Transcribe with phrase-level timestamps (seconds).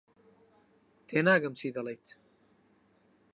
[1.07, 2.07] تێناگەم چی دەڵێیت.